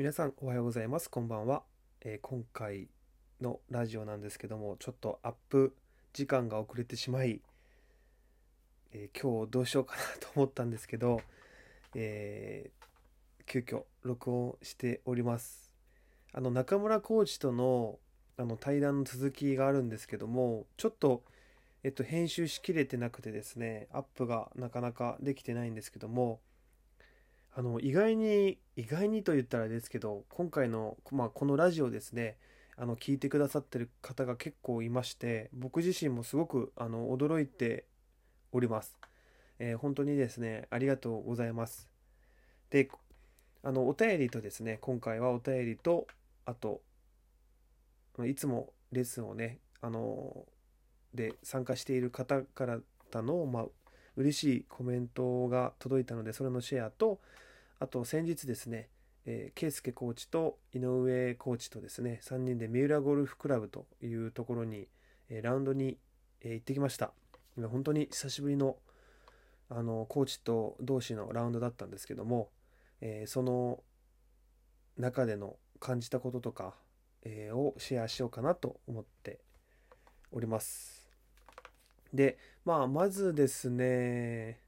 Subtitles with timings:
[0.00, 1.10] 皆さんおはようございます。
[1.10, 1.62] こんばんは、
[2.00, 2.88] えー今回
[3.42, 5.74] のラジオなんですけどもちょっとアップ
[6.14, 7.42] 時間が遅れてしまい、
[8.94, 11.20] えー今日どうしようかなと思ったんですけど、
[11.94, 15.70] えー急遽録音しております。
[16.32, 17.98] あの中村コーチとの
[18.38, 21.22] あの対談の続きがあるんですけどもちょっと
[21.84, 26.40] えっと編集しきれてなくてですねアップがなかなかできてないんですけども
[27.54, 32.36] あの意外に意外にと言ったらですけど今回の、まあ、このラジオですね
[32.76, 37.84] あの聞いてくださってる方が結構いまして僕自身もすごくあの驚いて
[38.52, 38.96] おります、
[39.58, 41.88] えー本当にですねありがとうございます。
[42.70, 42.88] で
[43.62, 46.06] あのお便りとですね今回はお便りと
[46.46, 46.80] あと
[48.26, 50.46] いつもレッスンをねあの
[51.12, 52.80] で参加している方から
[53.12, 53.64] の、まあ、
[54.16, 57.20] 嬉しいコメントが届いたのでそれのシェアと
[57.78, 58.88] あと先日ですね、
[59.24, 64.88] えー、圭介コーチと井上コーチとですね3人で三浦ゴルフクラブというところに、
[65.30, 65.96] えーラウンドに、
[66.42, 67.12] えー行ってきました。
[67.56, 68.76] 今本当に久しぶりの
[69.68, 72.50] あのコーチと同士のラウンドだったんですけども、
[73.00, 73.80] えーその
[74.98, 76.74] 中での感じたこととか、
[77.22, 79.40] えーをシェアしようかなと思って
[80.32, 80.99] おります。
[82.12, 84.60] でまあまずですね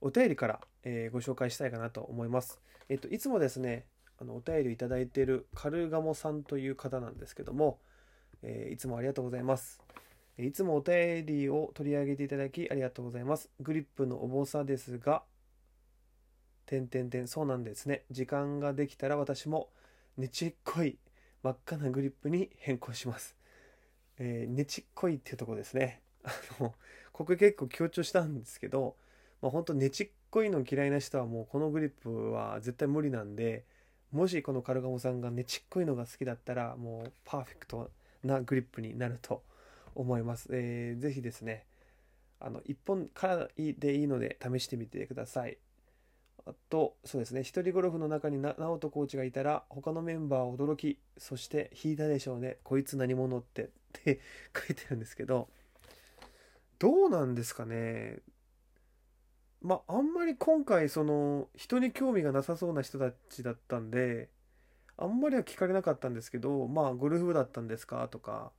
[0.00, 2.60] お便りから、えーご紹介したいかなと思います。
[2.88, 3.86] えっといつもですね
[4.20, 7.78] あのお便りをいただいているカルガモさんという方なんですけども、
[8.42, 9.80] えーいつもありがとうございます。
[10.36, 13.50] いつもお便りを取り上げていただきありがとうございます。
[13.60, 15.22] グリップの重さですが
[16.66, 18.04] 点点点そうなんですね。
[18.10, 19.70] 時間ができたら私も
[20.16, 20.98] ねちっこい
[21.42, 23.36] 真っ赤なグリップに変更します。
[24.18, 26.03] えーねちっこいっていうとこですね。
[26.24, 26.30] あ
[26.60, 26.74] の
[27.12, 28.96] ここ結構強調したんですけど、
[29.42, 33.64] まあ、本当ねちっこいの嫌いな人はもうこのグリップは絶対無理なんで
[34.12, 37.90] もしこのカルガモさんがねちっこいのが好きだったらもうパーフェクト
[38.22, 39.42] なグリップになると
[39.94, 41.66] 思います、えーぜひですね
[42.40, 45.56] あの1本からでいいので試してみてください。
[46.46, 52.58] あとそうですね一人ゴルフの中にな直人コーチがいたら他のメンバー驚きそして引いたでしょうね。
[52.64, 54.20] こいつ何者ってって
[54.54, 55.48] 書いてるんですけど
[56.84, 58.18] どうなんですかね。
[59.62, 64.28] まああんまり今回その人に興味がなさそうな人たちだったんで
[64.98, 68.52] あんまりは聞かれなかったんですけどまあゴルフ部だったんですかとか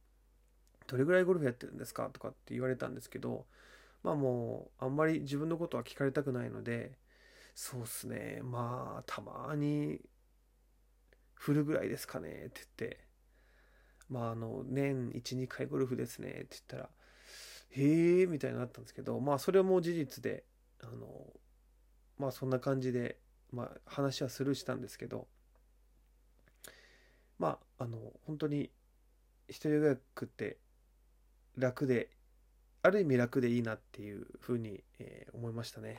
[0.88, 3.46] どれぐらいゴルフやってるんですかとかって言われたんですけど
[4.02, 6.94] まあもうあんまり自分のことは聞かれたくないので
[7.54, 8.40] そうっすね。
[8.42, 10.02] まあたまに
[11.36, 13.00] 振るぐらいですかねって言って
[14.10, 16.90] まああの年12回ゴルフですねって言ったら
[17.76, 20.44] へえみたいになったんですけどまあそれも事実で
[20.82, 21.08] あの
[22.18, 23.18] まあそんな感じで、
[23.52, 25.28] まあ、話はスルーしたんですけど
[27.38, 28.70] まああの本当に
[29.50, 30.58] 一人予約って
[31.58, 32.10] 楽で
[32.82, 35.98] ある意味楽でいいなっていうふうに、えー思いましたね。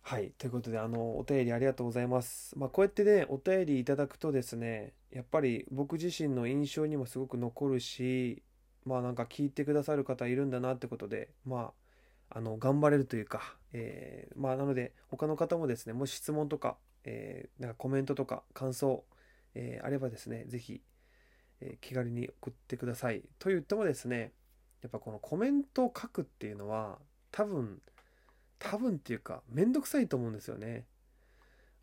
[0.00, 0.30] はい。
[0.38, 2.56] ということで、あの、お便りありがとうございます。
[2.56, 8.44] まあ、こうやってね、お便りいただくとですね、やっぱり僕自身の印象にもすごく残るし、
[8.86, 11.72] まあなんか聞いてくださる方いるんだなってことで、ま
[12.30, 19.04] あ、あの、頑張れるというか、えーまあなので、他の方もですね、もし質問とか、えーなんかコメントとか感想、
[19.54, 20.80] えーあればですね、ぜひ、
[21.60, 23.22] えー気軽に送ってください。
[23.38, 24.32] と言ってもですね、
[24.82, 26.98] やっぱこのコメントを書くっていうのは、
[27.32, 27.82] 多分、
[28.58, 30.86] 多分っていうか、めんどくさいと思うんですよね。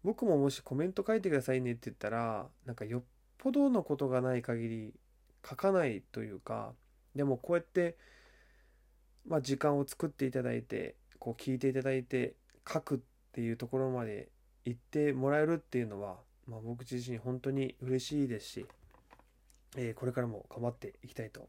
[0.03, 3.03] 僕ももしコメント書いてくださいねって言ったら、なんかよっ
[3.37, 4.93] ぽどのことがない限り
[5.47, 6.73] 書かないというか、
[7.15, 7.97] でもこうやって、
[9.27, 12.35] まあ時間を作っていただいて、こう聞いていただいて
[12.71, 12.99] 書くっ
[13.31, 14.29] ていうところまで
[14.65, 18.65] 行ってもらえるっていうのは、まあ僕自身本当に嬉しいですし、
[19.77, 21.47] えーこれからも頑張っていきたいと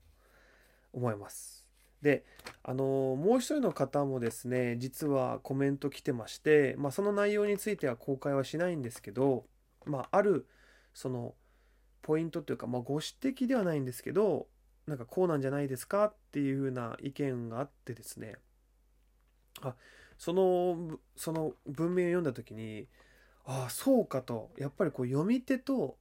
[0.93, 1.67] 思います。
[2.03, 2.25] で、
[2.63, 9.45] あのーもう一人の方もですね、実はコメント来てまして、まあその内容については公開はしないんですけど、
[9.87, 10.47] まあある、
[10.93, 11.35] その、
[12.03, 13.07] ポイントというか、まあご指
[13.37, 14.47] 摘ではないんですけど、
[14.87, 18.37] なんかこうなんじゃないですかっていうふうな意見があってですね、
[19.63, 19.75] あ、
[20.19, 22.87] その、その文面を読んだ時に、
[23.47, 25.97] ああ、そうかと、やっぱりこう読み手と、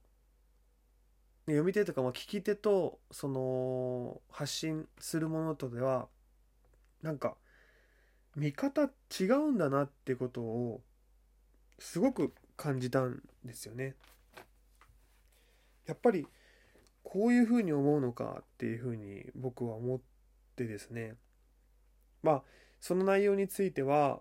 [1.46, 6.08] 読み手とかまあ聞き手とその発信するものとでは
[7.02, 7.36] なんか
[8.34, 8.84] 見方
[9.20, 10.80] 違うんだなってことを
[11.78, 13.94] すごく感じたんですよね。
[15.86, 16.26] やっぱり
[17.04, 20.00] こういうふうに思うのかっていうふうに僕は思っ
[20.56, 21.14] てですね。
[22.22, 22.42] まあ
[22.80, 24.20] その内容については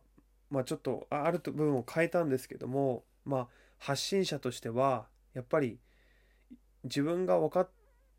[0.52, 3.48] まあちょっとある部分を変えたんですけどもまあ
[3.80, 5.80] 発信者としてはやっぱり
[6.84, 7.70] 自分が分かっ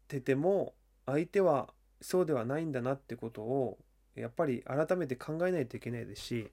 [0.08, 0.75] てても
[1.06, 1.69] 相手は
[2.00, 3.78] そうではないんだなってことを
[4.17, 6.50] やっぱり改めて考えないといけないですし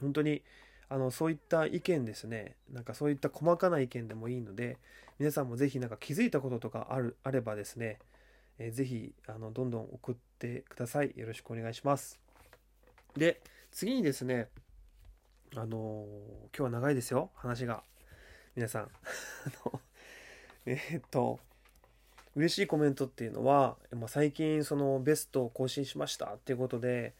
[0.00, 0.42] 本当に
[0.88, 2.56] あのそういった意見ですね。
[2.72, 4.76] なんかそういった細かな意見でもいいので
[5.20, 7.98] 皆さんもぜひなんか気づいたこととかあるあればですね、
[8.58, 11.12] えー、ぜひあのどんどん送ってください。
[11.14, 12.18] よろしくお願いします。
[13.18, 14.48] で次にですね
[15.54, 17.30] あのー、今日は長いですよ。
[17.34, 17.82] 話が。
[18.56, 18.90] 皆さん。
[20.64, 21.38] え、っと
[22.34, 27.14] 嬉しいコメントっていうのは、まあ、最近そのベストを更新しましたっていうことで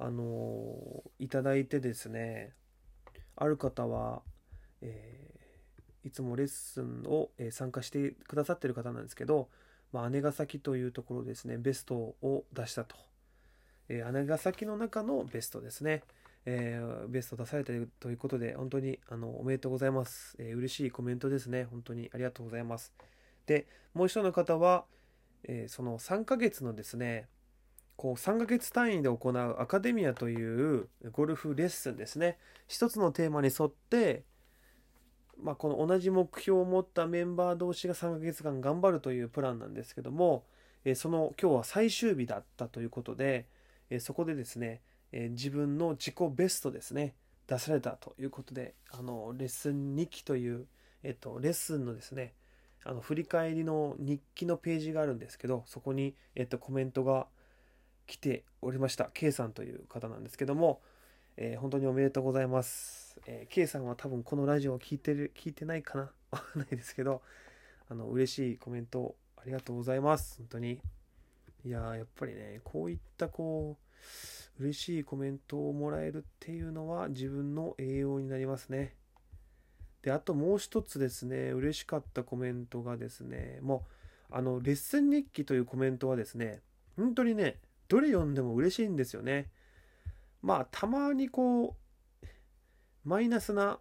[0.00, 2.52] あのいただいてですね
[3.36, 4.22] ある方は、
[4.80, 5.43] えー、
[6.04, 9.48] いつもレッスンを、え参加してくださってる方なんですけど、
[9.92, 12.96] まあ、姉ヶ崎というところですねベストを出したと、
[13.88, 16.02] えー、姉ヶ崎の中のベストですね、
[16.46, 21.64] えー、ベスト出されてるということで本当にあのおめでとうございます、えー、嬉しいコメントですね。
[21.70, 22.92] 本当にありがとうございます。
[23.46, 24.84] でもう一人の方は、
[25.44, 27.28] えー、その3ヶ月のですね
[27.96, 32.38] こう3ヶ月単位で行うアカデミアというゴルフレッスンですね。
[32.66, 34.24] 一つのテーマに沿って、
[35.42, 40.44] まあ、この同じ目標を持ったメンバー同士が3ヶ月間頑張るというプランなんですけども、
[40.84, 43.46] えその今日は最終日だったということで、
[43.90, 44.80] えそこでですね、
[45.12, 47.14] え自分の自己ベストですね
[47.46, 50.66] 出されたということであのレッスン2期という、
[51.02, 52.32] えっと、レッスンのですね
[52.84, 57.26] あの振り返りの日記のページがあるんですけどそこに、えっと、コメントが
[58.06, 60.80] 来ておりました K さんという方なんですけども、
[61.36, 66.10] えー、本当におめでとうございます、えー、K さんは多分このラジオを聞いてる聞いてないかな？
[66.30, 67.22] わかんないですけど
[67.88, 70.38] あの嬉しいコメントありがとうございます。
[70.38, 70.80] 本当に。
[71.64, 73.78] いややっぱりねこういったこ
[74.58, 78.94] う嬉しいコメントをもらえるっていうのは自分の栄養になりますね。
[80.02, 83.86] であともう一つですね嬉しかったコメントがですねも
[84.30, 86.60] うあのレッスン日記というコメントはですね
[86.96, 87.58] 本当にね
[87.88, 89.50] どれ読んでも嬉しいんですよね。
[90.44, 91.74] まあたまにこ
[92.22, 92.26] う
[93.02, 93.78] マイナスな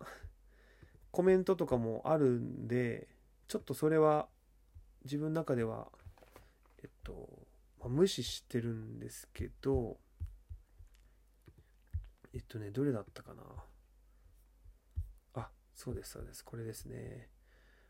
[1.11, 3.09] コメントとかもあるんで
[3.49, 4.27] ちょっとそれは
[5.03, 5.89] 自分の中では
[6.81, 7.27] えっと、
[7.81, 9.97] まあ、無視してるんですけど
[12.33, 13.43] えっとねどれだったかな。
[15.35, 16.45] あそうですそうです。
[16.45, 17.27] これですね。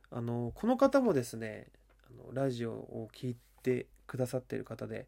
[0.10, 1.68] あのこの方もですね
[2.10, 5.08] あのラジオを聴いてくださってる方で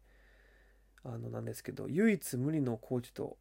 [1.04, 3.36] あのなんですけど唯一無二のコーチと、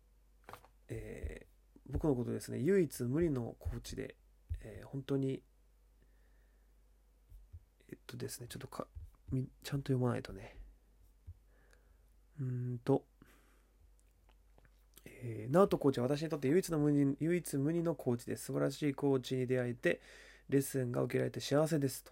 [0.90, 4.16] えー、僕のことですね唯一無二のコーチで、
[4.62, 5.42] えー、本当に
[7.90, 8.88] えっとですねちょっとか
[9.32, 10.56] ちゃんと読まないとね
[12.40, 13.04] うんと
[15.08, 18.46] えー、直人コーチは私にとって唯一の無二唯一無二のコーチです。
[18.46, 20.02] 素晴らしいコーチに出会えて、
[20.50, 22.12] レッスンが受けられて幸せですと、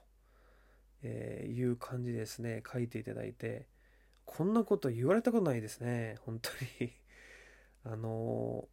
[1.03, 3.67] えー、いう感じですね、書いていただいて、
[4.25, 6.49] こんなこと言われたことないですね本当
[6.83, 6.91] に
[7.85, 8.68] あの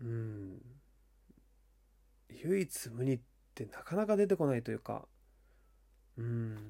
[0.00, 0.60] うん
[2.30, 3.20] 唯一無二っ
[3.54, 5.06] てなかなか出てこないというか
[6.16, 6.68] うん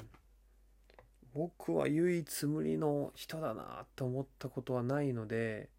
[1.34, 5.70] 僕は唯一無二の人だなって思ったことはないので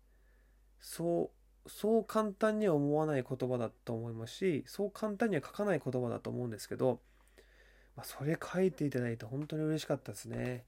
[0.80, 1.32] そ
[1.66, 7.00] うそう簡単には思わない言葉だと思いますしそう簡単には書かない言葉だと思うんですけど、
[7.96, 10.66] まあ、それ書いていただいて本当に嬉しかったですね。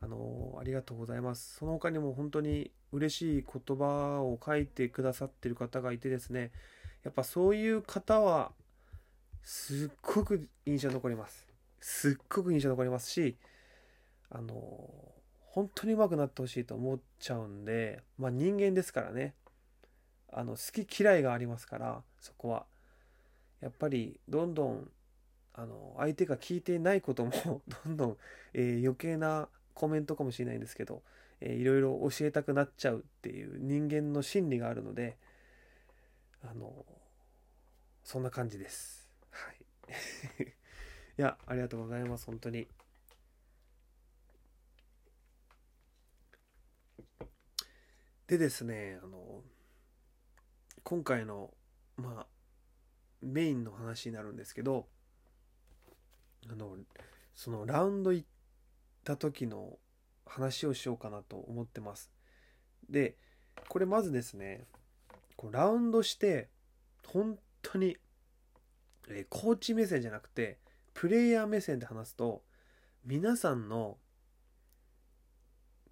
[0.00, 1.56] あのありがとうございます。
[1.56, 6.52] その他にも本当に嬉しい言葉を書いてくださってる方がいてですね、
[7.04, 8.52] やっぱそういう方は、
[9.42, 11.46] すっごく印象残ります。
[11.80, 13.36] すっごく印象残りますし、
[14.30, 14.90] あの
[15.40, 19.34] 本当に上手くなってほしいと思っちゃうんで、まあ人間ですからね、
[20.32, 22.66] あの好き嫌いがありますから、そこは。
[23.60, 24.88] やっぱりどんどん
[25.54, 27.32] あの相手が聞いてないことも
[27.84, 28.16] どんどん、
[28.54, 31.04] えー、余計なコメントかもしれないんですけど、
[31.40, 35.16] えー、いろいろ教えたくなっちゃうっていう人間の心理があるので
[36.42, 36.84] あの
[38.02, 39.08] そんな感じです。
[39.30, 39.56] はい。
[40.42, 42.66] いやありがとうございます本当に。
[48.26, 49.44] でですねあの
[50.82, 51.54] 今回の
[51.96, 52.26] まあ
[53.22, 54.88] メインの話になるんですけど
[56.50, 56.76] あの
[57.36, 58.24] そのラウンド1
[59.08, 59.78] た時の
[60.26, 62.10] 話をしようかなと思ってます。
[62.90, 63.16] で、
[63.68, 64.66] これまずですね、
[65.36, 66.48] こうラウンドして、
[67.06, 67.96] 本当に、
[69.08, 70.58] えー、コーチ目線じゃなくて、
[70.92, 72.42] プレイヤー目線で話すと、
[73.06, 73.96] 皆さんの、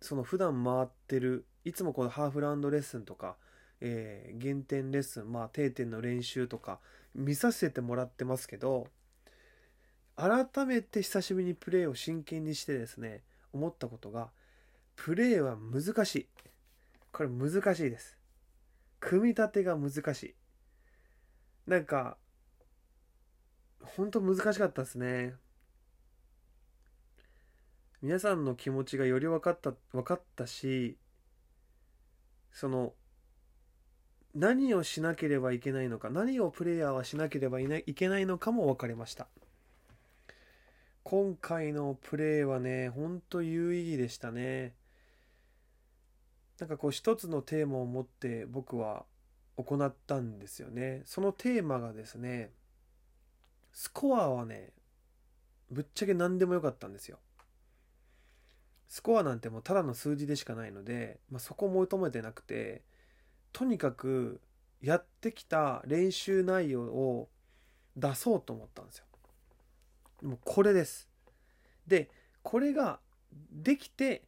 [0.02, 3.37] その普段回ってる、いつもこのハーフラウンドレッスンとか、
[3.80, 6.80] えー、減点レッスン、まあ定点の練習とか、
[7.14, 8.88] 見させてもらってますけど
[10.16, 14.30] 改めて久しぶりにプレーを真剣にしてですね思ったことが
[14.96, 16.28] プレーは難しい。
[17.12, 18.18] これ難しいです。
[18.99, 20.35] 組み立てが難しい。
[21.66, 22.16] なんか
[23.80, 25.35] 本当難しかったですね。
[28.02, 30.96] 皆さんの気持ちがより分かった分かったし
[32.52, 32.92] その
[34.35, 39.28] 何をしなければいけないのか何をプレイヤーはしなければいけないのかも分かりました。
[41.08, 44.75] 今回のプレーはねほんと有意義でしたね。
[46.58, 49.04] なんかこう一つのテーマを持って僕は
[49.56, 51.02] 行ったんですよね。
[51.04, 52.50] そのテーマがですね
[53.72, 54.72] スコアはね
[55.70, 57.18] ぶっちゃけ何でもよかったんですよ。
[58.88, 62.82] スコアなんてもうただの数字でしかないので、まあ、そこを求めてなくて
[63.52, 64.40] とにかく
[64.82, 67.28] やってきた練習内容を
[67.96, 69.04] 出そうと思ったんですよ。
[70.23, 71.08] もうこれです。
[71.87, 72.11] で
[72.42, 73.00] これが
[73.52, 74.23] できて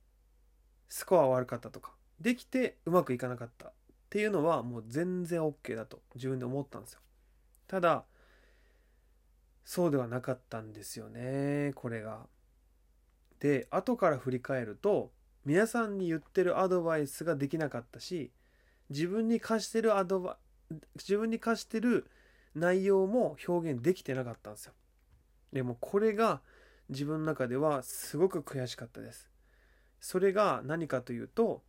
[0.88, 3.72] スコア悪かったとかできてうまくいかなかったっ
[4.10, 7.00] ていうのはもう全然 OK だと自分で思ったんですよ。
[7.66, 8.04] ただ
[9.64, 12.26] そうではなかったんですよねこれが。
[13.40, 15.12] で後から振り返ると
[15.44, 18.32] 皆さんに言ってるアドバイスができなかったし
[18.90, 20.38] 自分に課してるアドバ
[20.96, 22.10] 自分に課してる
[22.54, 24.72] 内容も表現できてなかったんですよ
[25.52, 26.40] でもこれが
[26.88, 29.30] 自分の中ではすごく悔しかったです。
[30.00, 31.62] それが何かというと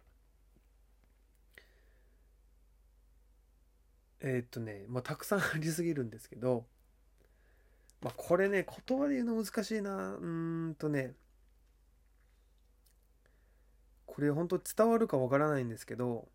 [4.21, 6.65] えー、っとね、まあ、たくさんありすぎるんですけど、
[8.01, 10.15] まあ、これね言葉で言うの難しいな。
[10.15, 10.25] う
[10.69, 11.15] んとね
[14.05, 16.27] これ本当伝わるかわからないんですけど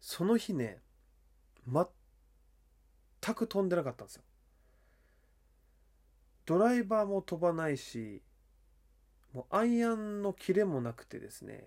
[0.00, 0.80] その日ね
[1.66, 4.22] 全く飛んでなかったんですよ。
[6.46, 8.22] ドライバーも飛ばないし
[9.32, 11.64] もうアイアンのキレもなくてですね。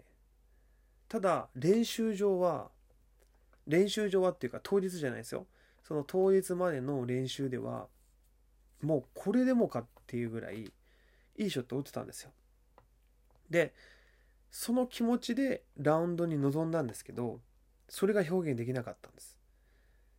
[1.08, 2.70] ただ練習場は
[3.68, 5.48] 練習場はっていうか当日じゃないですよ。
[5.84, 7.88] その当日までの練習では
[8.82, 10.72] もうこれでもかっていうぐらい
[11.38, 12.32] いいショットを打ってたんですよ。
[13.50, 13.74] で
[14.52, 17.40] その気持ちでラウンドに臨んだんですけど
[17.90, 19.38] それが表現できなかったんです。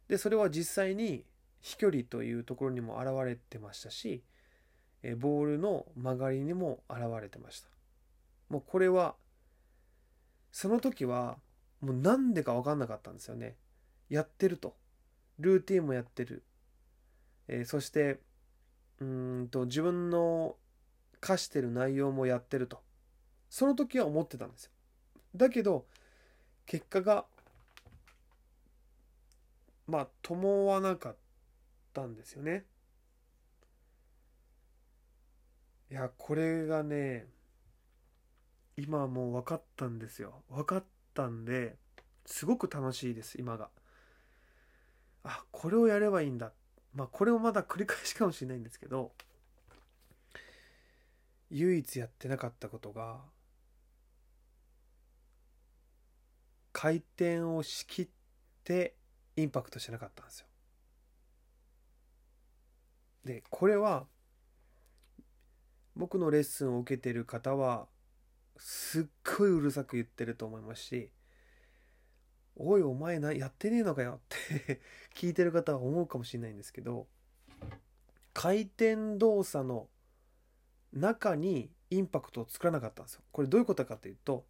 [0.09, 1.25] でそれは実際に
[1.61, 4.23] 飛距離というところにも現れてましたし
[5.19, 7.69] ボールの曲がりにも現れてました。
[8.49, 9.15] もうこれは
[10.53, 11.39] その時は
[11.81, 13.57] もう何でか分かんなかったんですよね。
[14.09, 14.75] やってると。
[15.39, 16.43] ルーティンもやってる、
[17.47, 18.21] えー、そして
[19.01, 20.57] うんと自分の
[21.21, 22.81] 課してる内容もやってると。
[23.51, 24.71] その時は思ってたんですよ。
[25.35, 25.87] だけど
[26.65, 27.27] 結果が
[29.87, 31.17] まあ伴わなかっ
[31.93, 32.65] たんですよね。
[35.91, 37.27] いやこれがね
[38.77, 40.43] 今もう分かったんですよ。
[40.51, 41.77] 分かったんで
[42.27, 43.71] すごく楽しいです今が。
[45.25, 46.53] あこれをやればいいんだ。
[46.95, 49.13] まあこれをまだ繰り返しかもしれないんですけど
[51.51, 53.21] 唯一やってなかったことが
[56.73, 58.09] 回転をしきっ
[58.65, 58.97] て
[59.37, 60.47] インパクトしなかったんですよ。
[63.25, 64.07] でこれは
[65.97, 67.87] 僕のレッスンを受けてる方は
[68.59, 69.05] すっ
[69.39, 71.11] ごいうるさく言ってると思いますし
[72.57, 74.81] 「おいお前なやってねえのかよ」って
[75.15, 77.07] 聞いてる方は思うかもしれないんですけど
[78.35, 79.89] 回転動作の
[80.93, 83.23] 中にインパクトを作らなかったんですよ。
[83.33, 84.47] これどういうことかというと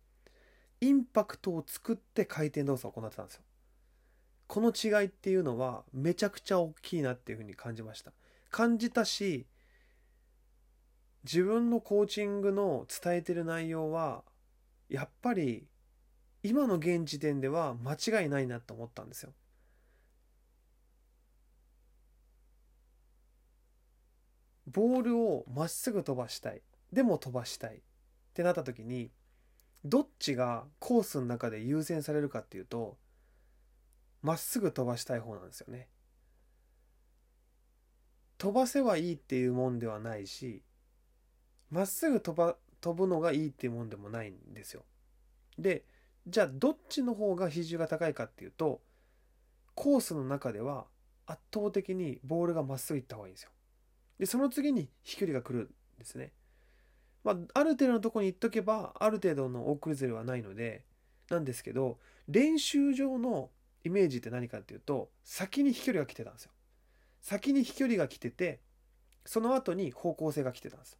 [0.80, 3.42] インパクトを作って回転動作を行ってたんですよ。
[4.48, 8.12] この違いっていうのはめちゃくちゃ大きいなっていうふうに感じました。
[8.50, 9.46] 感じたし
[11.26, 14.23] 自分のコーチングの伝えてる内容は
[14.88, 15.66] やっぱり
[16.45, 19.33] 今の現時点では間違いないなと思ったんですよ。
[24.68, 27.80] ボールをまっすぐ飛ばしたいでも飛ばしたいっ
[28.35, 29.11] てなった時に
[29.85, 32.99] どっちがコースの中で優先されるかっていうと
[34.23, 35.88] まっすぐ飛ばしたい方なんですよね。
[38.38, 40.62] 飛ばせばいいっていうもんではないし
[41.70, 44.85] まっすぐ飛ば飛ぶのがいいっていうもんでもないんですよ。
[45.58, 45.85] で
[46.26, 48.80] じゃあどっちの方が比重が高いかっていうと
[49.75, 50.87] コースの中では
[51.26, 53.50] 圧倒的にボールがまっすぐ行った方がいいんですよ。
[54.18, 56.32] でその次に飛距離が来るんですね。
[57.25, 60.85] まあ、ある程度のとこに行っとけばある程度の大崩れはないので
[61.28, 63.50] なんですけど練習場の
[63.82, 66.52] イメージって何かっていうと先に飛距離が来てたんですよ
[67.20, 68.61] 先に飛距離が来てて
[69.25, 70.99] その後に方向性が来てたんです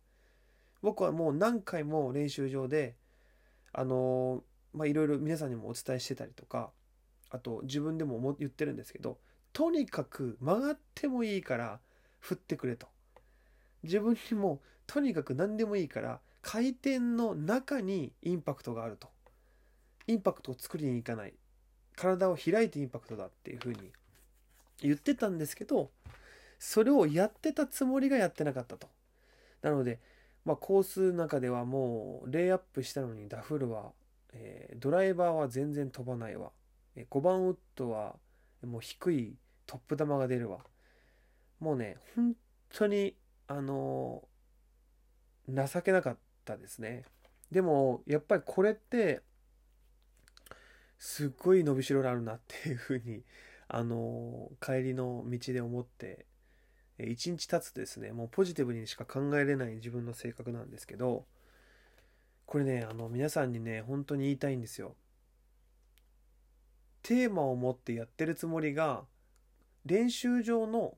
[0.83, 2.97] 僕はもう何回も練習場で
[3.73, 4.43] あの
[4.73, 6.71] まあいろいろ皆さんにもお伝えしてたりとか
[7.31, 9.19] あと自分でも言ってるんですけど
[9.53, 11.81] とにかく曲がってもいいから
[12.19, 12.89] 振ってくれと。
[13.83, 19.09] 自分にもとにかく何でもいいから回転の中にインパクトがあると。
[20.07, 21.35] インパクトを作りに行かない。
[21.97, 23.91] 体を開いてインパクトだっていうふうに
[24.83, 25.91] 言ってたんですけど
[26.59, 28.89] それをやってたつもりがやってなかったと。
[29.63, 29.99] なので
[30.47, 33.91] まあコースの中ではもうレイアップしたのにダフルは、
[34.33, 36.53] えー、ドライバーは全然飛ばないわ、
[36.95, 38.15] えー、5番ウッドは
[38.65, 39.35] もう低い
[39.67, 40.61] トップ球が出るわ。
[41.59, 42.35] もうね本
[42.73, 43.17] 当に
[43.49, 47.05] あのー、情けなかったですね。
[47.51, 49.23] でもやっぱりこれって
[50.99, 53.23] すっごい伸びしろがあるなっていうふうに
[53.69, 56.27] あの帰りの道で思って
[56.99, 61.25] 一日経つとですねもうポジティブにしか考えれない自分の性格なんですけど
[62.47, 64.95] これねあの皆さんにね本当に言いたいんですよ。
[67.03, 69.05] テーマを持ってやってるつもりが
[69.85, 70.97] 練習場の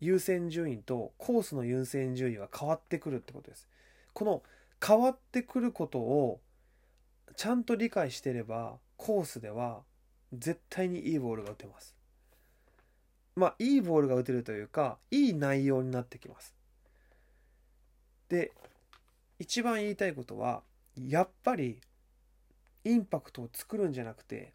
[0.00, 3.68] 優先順位とコースの優先順位は変わってくるってことです。
[4.12, 4.42] この
[4.84, 6.40] 変わってくることを
[7.36, 9.82] ちゃんと理解してればコースでは
[10.32, 11.96] 絶対にいいボールが打てます。
[13.36, 16.54] まあいいボールが打てるというかいい内容になってきます
[18.28, 18.52] で
[19.38, 20.62] 一番言いたいことは
[20.96, 21.80] やっぱり
[22.84, 24.52] インパクトを作るんじゃなくて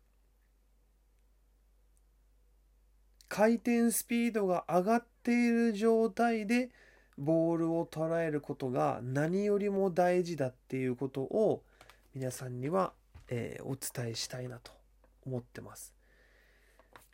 [3.28, 6.70] 回転スピードが上がっている状態で
[7.18, 11.62] ボールを捉えることが何よりも大事だっていうことを
[12.16, 12.94] 皆さんには、
[13.28, 14.72] えー、お伝えしたいなと
[15.26, 15.94] 思ってます。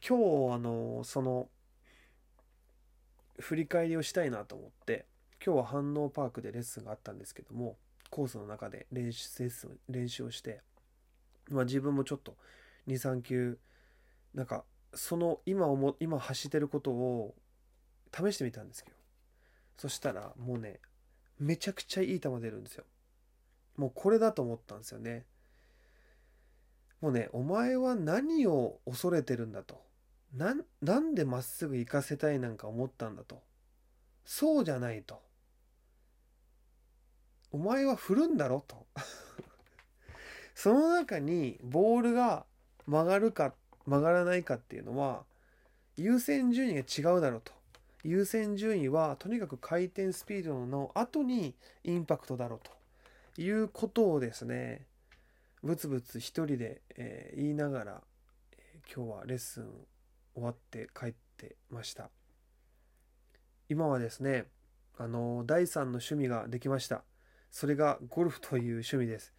[0.07, 1.49] 今日あのその
[3.39, 5.05] 振り返りをしたいなと思って
[5.45, 7.77] 今日は反応パークでレッスンがあったんですけども
[8.09, 10.61] コースの中で練習レッスン練習をして、
[11.49, 12.35] まあ、自分もちょっと
[12.87, 13.57] 23球
[14.33, 17.35] なんかその今思今走ってることを
[18.13, 18.95] 試してみたんですけど
[19.77, 20.79] そしたらもうね
[21.39, 22.85] めちゃくちゃいい球出るんですよ。
[23.75, 25.25] もうこれだと思ったんですよね。
[27.01, 29.84] もうねお前は何を恐れてるんだと。
[30.35, 33.41] ななんでまっすぐ行かせたいなんか思ったんだと。
[34.25, 35.21] そうじゃないと。
[37.51, 38.85] お前は振るんだろと。
[40.53, 42.45] その中にボールが
[42.85, 45.25] 曲がるか曲がらないかっていうのは
[45.95, 47.53] 優先順位が違うだろうと。
[48.03, 52.75] 優先順位はとにかく回転スピードの後にインパクトだろうと。
[53.37, 54.85] いうことをですね
[55.63, 58.03] ブツブツ一人で、えー、言いながら、
[58.53, 59.87] えー、今日はレッスン
[60.35, 62.09] 終わって帰ってました。
[63.67, 64.45] 今はですね
[64.97, 67.03] あの第3の趣味ができました。
[67.51, 69.33] それがゴルフという趣味です。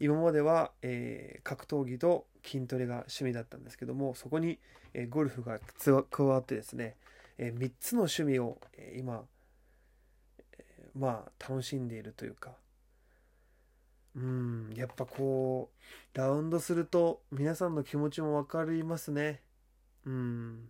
[0.00, 4.58] 今までは、えー、格闘技と筋トレが趣味だったんですけどもそこに、
[4.92, 5.60] えー、ゴルフが
[6.10, 6.96] 加わってですね、
[7.38, 9.24] えー、3つの趣味を、え今、
[10.58, 12.52] えまあ楽しんでいるというか。
[14.16, 15.70] うんやっぱこ
[16.14, 19.40] うラウンドすると皆さんの気持ちも分かりますね。
[20.06, 20.68] うん。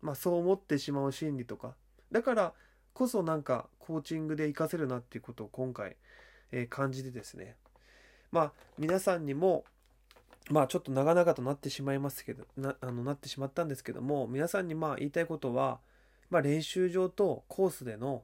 [0.00, 1.74] まあそう思ってしまう心理とか。
[2.12, 2.52] だから
[2.92, 5.96] こそなんかコーチングで活かせるなっていうことを今回、
[6.52, 7.56] えー、感じてですね。
[8.30, 9.64] まあ皆さんにも
[10.50, 15.80] まあちょっと長々となってしまいますけどなあのなってしまったんですけども皆さんにまあ言いたいことは、
[16.30, 18.22] まあ、練習場とコースでの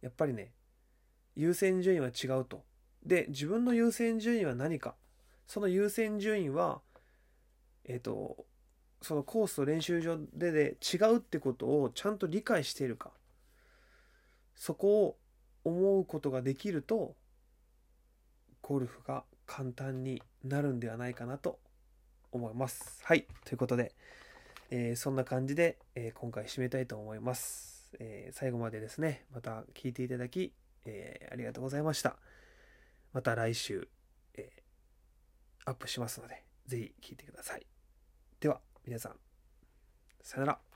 [0.00, 0.52] やっぱりね
[1.36, 2.64] 優先順位は違うと。
[3.04, 4.94] で自分の優先順位は何か。
[5.46, 6.80] その優先順位は
[7.84, 8.44] えっ、ー、と
[9.02, 13.10] そのコースと練習場でで違うってことをちゃんと理解しているか
[14.54, 15.16] そこを
[15.64, 17.14] 思うことができると
[18.62, 21.58] ゴルフが簡単になるんではないかなと
[22.30, 23.00] 思います。
[23.04, 23.94] はいということで、
[24.70, 30.52] えー、そんな感じで、えー、今回締めたいと思います、えー、最後までですねまた聞いていただき、
[30.84, 32.16] えありがとうございました。
[33.12, 33.88] また来週、
[34.34, 34.50] え
[35.64, 37.66] アップしますので、ぜひ聴いてください。
[38.38, 38.69] では。
[38.90, 39.12] 皆さん、
[40.20, 40.69] さよなら。